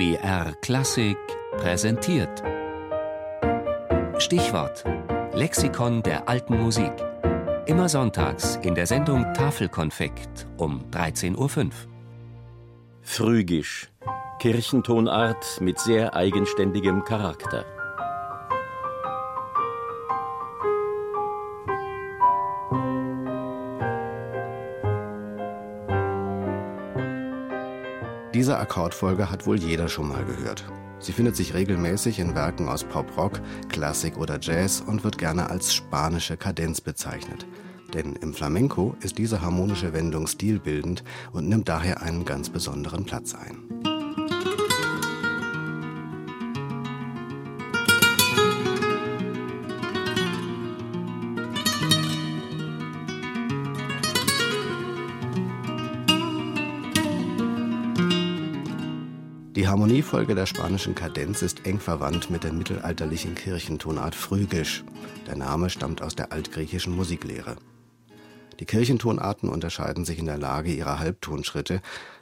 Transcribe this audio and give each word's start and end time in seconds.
BR 0.00 0.54
Klassik 0.62 1.18
präsentiert. 1.58 2.42
Stichwort: 4.16 4.82
Lexikon 5.34 6.02
der 6.02 6.26
alten 6.26 6.58
Musik. 6.58 6.90
Immer 7.66 7.86
sonntags 7.90 8.58
in 8.62 8.74
der 8.74 8.86
Sendung 8.86 9.26
Tafelkonfekt 9.34 10.46
um 10.56 10.86
13.05 10.90 11.36
Uhr. 11.36 11.70
Phrygisch. 13.02 13.90
Kirchentonart 14.38 15.60
mit 15.60 15.78
sehr 15.78 16.14
eigenständigem 16.14 17.04
Charakter. 17.04 17.66
Diese 28.32 28.58
Akkordfolge 28.58 29.28
hat 29.28 29.46
wohl 29.46 29.58
jeder 29.58 29.88
schon 29.88 30.08
mal 30.08 30.24
gehört. 30.24 30.64
Sie 31.00 31.12
findet 31.12 31.34
sich 31.34 31.52
regelmäßig 31.54 32.20
in 32.20 32.36
Werken 32.36 32.68
aus 32.68 32.84
Pop-Rock, 32.84 33.40
Klassik 33.68 34.16
oder 34.18 34.38
Jazz 34.40 34.80
und 34.86 35.02
wird 35.02 35.18
gerne 35.18 35.50
als 35.50 35.74
spanische 35.74 36.36
Kadenz 36.36 36.80
bezeichnet. 36.80 37.44
Denn 37.92 38.14
im 38.14 38.32
Flamenco 38.32 38.94
ist 39.00 39.18
diese 39.18 39.40
harmonische 39.40 39.92
Wendung 39.92 40.28
stilbildend 40.28 41.02
und 41.32 41.48
nimmt 41.48 41.68
daher 41.68 42.02
einen 42.02 42.24
ganz 42.24 42.50
besonderen 42.50 43.04
Platz 43.04 43.34
ein. 43.34 43.69
Die 59.56 59.66
Harmoniefolge 59.66 60.36
der 60.36 60.46
spanischen 60.46 60.94
Kadenz 60.94 61.42
ist 61.42 61.66
eng 61.66 61.80
verwandt 61.80 62.30
mit 62.30 62.44
der 62.44 62.52
mittelalterlichen 62.52 63.34
Kirchentonart 63.34 64.14
Phrygisch. 64.14 64.84
Der 65.26 65.34
Name 65.34 65.70
stammt 65.70 66.02
aus 66.02 66.14
der 66.14 66.30
altgriechischen 66.30 66.94
Musiklehre. 66.94 67.56
Die 68.60 68.64
Kirchentonarten 68.64 69.48
unterscheiden 69.48 70.04
sich 70.04 70.20
in 70.20 70.26
der 70.26 70.38
Lage 70.38 70.72
ihrer 70.72 71.00
Halbtonschritte. 71.00 71.80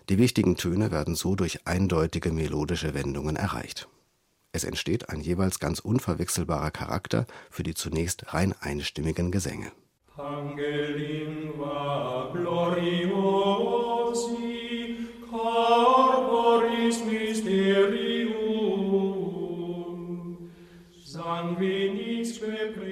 Die 0.09 0.17
wichtigen 0.17 0.57
Töne 0.57 0.91
werden 0.91 1.15
so 1.15 1.37
durch 1.37 1.67
eindeutige 1.67 2.33
melodische 2.33 2.95
Wendungen 2.95 3.37
erreicht. 3.37 3.91
Es 4.53 4.65
entsteht 4.65 5.11
ein 5.11 5.21
jeweils 5.21 5.59
ganz 5.59 5.81
unverwechselbarer 5.81 6.71
Charakter 6.71 7.27
für 7.51 7.63
die 7.63 7.75
zunächst 7.75 8.33
rein 8.33 8.55
einstimmigen 8.59 9.31
Gesänge. 9.31 9.71
Pangelingua 10.17 12.31
gloriosi, 12.33 13.78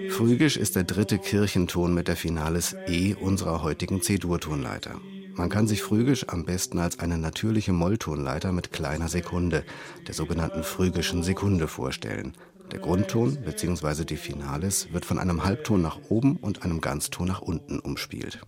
Phrygisch 0.09 0.57
ist 0.57 0.77
der 0.77 0.85
dritte 0.85 1.19
Kirchenton 1.19 1.93
mit 1.93 2.09
der 2.09 2.17
Finales 2.17 2.75
E 2.87 3.15
unserer 3.15 3.63
heutigen 3.63 4.01
C-Dur-Tonleiter. 4.01 5.01
Man 5.35 5.51
kann 5.51 5.67
sich 5.67 5.83
Phrygisch 5.83 6.27
am 6.29 6.47
besten 6.47 6.79
als 6.79 6.99
eine 6.99 7.19
natürliche 7.19 7.75
Molltonleiter 7.75 8.53
mit 8.53 8.73
kleiner 8.73 9.09
Sekunde, 9.09 9.65
der 10.07 10.15
sogenannten 10.15 10.63
phrygischen 10.63 11.23
Sekunde, 11.23 11.69
vorstellen. 11.69 12.33
Der 12.73 12.79
Grundton 12.79 13.37
bzw. 13.45 14.05
die 14.05 14.17
Finales 14.17 14.89
wird 14.93 15.05
von 15.05 15.19
einem 15.19 15.45
Halbton 15.45 15.83
nach 15.83 15.99
oben 16.09 16.37
und 16.37 16.63
einem 16.63 16.81
Ganzton 16.81 17.29
nach 17.29 17.43
unten 17.43 17.81
umspielt. 17.81 18.41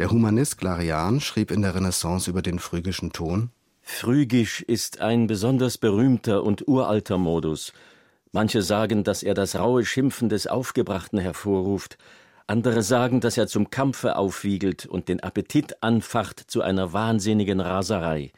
Der 0.00 0.10
Humanist 0.10 0.56
Clarian 0.56 1.20
schrieb 1.20 1.50
in 1.50 1.60
der 1.60 1.74
Renaissance 1.74 2.30
über 2.30 2.40
den 2.40 2.58
phrygischen 2.58 3.12
Ton 3.12 3.50
Phrygisch 3.82 4.62
ist 4.62 5.02
ein 5.02 5.26
besonders 5.26 5.76
berühmter 5.76 6.42
und 6.42 6.66
uralter 6.66 7.18
Modus. 7.18 7.74
Manche 8.32 8.62
sagen, 8.62 9.04
dass 9.04 9.22
er 9.22 9.34
das 9.34 9.56
raue 9.56 9.84
Schimpfen 9.84 10.30
des 10.30 10.46
Aufgebrachten 10.46 11.18
hervorruft, 11.18 11.98
andere 12.46 12.82
sagen, 12.82 13.20
dass 13.20 13.36
er 13.36 13.46
zum 13.46 13.68
Kampfe 13.68 14.16
aufwiegelt 14.16 14.86
und 14.86 15.10
den 15.10 15.20
Appetit 15.20 15.82
anfacht 15.82 16.50
zu 16.50 16.62
einer 16.62 16.94
wahnsinnigen 16.94 17.60
Raserei. 17.60 18.32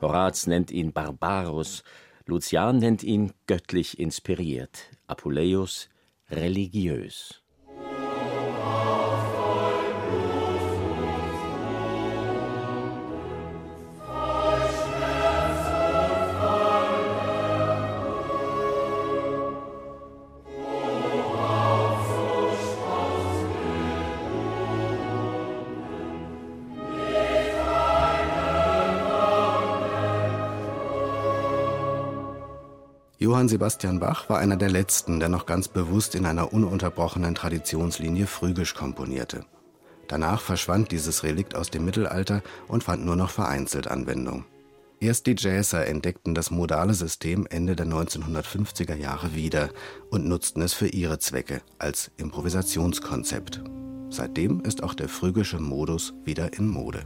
Horaz 0.00 0.46
nennt 0.46 0.70
ihn 0.70 0.92
Barbarus, 0.92 1.82
Lucian 2.26 2.78
nennt 2.78 3.02
ihn 3.02 3.32
göttlich 3.48 3.98
inspiriert, 3.98 4.92
Apuleius 5.08 5.88
religiös. 6.30 7.42
Johann 33.22 33.50
Sebastian 33.50 34.00
Bach 34.00 34.30
war 34.30 34.38
einer 34.38 34.56
der 34.56 34.70
letzten, 34.70 35.20
der 35.20 35.28
noch 35.28 35.44
ganz 35.44 35.68
bewusst 35.68 36.14
in 36.14 36.24
einer 36.24 36.54
ununterbrochenen 36.54 37.34
Traditionslinie 37.34 38.26
phrygisch 38.26 38.74
komponierte. 38.74 39.44
Danach 40.08 40.40
verschwand 40.40 40.90
dieses 40.90 41.22
Relikt 41.22 41.54
aus 41.54 41.68
dem 41.68 41.84
Mittelalter 41.84 42.42
und 42.66 42.82
fand 42.82 43.04
nur 43.04 43.16
noch 43.16 43.28
vereinzelt 43.28 43.88
Anwendung. 43.88 44.46
Erst 45.00 45.26
die 45.26 45.34
Jazzer 45.36 45.86
entdeckten 45.86 46.34
das 46.34 46.50
modale 46.50 46.94
System 46.94 47.46
Ende 47.50 47.76
der 47.76 47.86
1950er 47.86 48.94
Jahre 48.94 49.34
wieder 49.34 49.68
und 50.08 50.24
nutzten 50.26 50.62
es 50.62 50.72
für 50.72 50.88
ihre 50.88 51.18
Zwecke 51.18 51.60
als 51.78 52.10
Improvisationskonzept. 52.16 53.60
Seitdem 54.08 54.62
ist 54.62 54.82
auch 54.82 54.94
der 54.94 55.10
phrygische 55.10 55.60
Modus 55.60 56.14
wieder 56.24 56.54
in 56.54 56.68
Mode. 56.68 57.04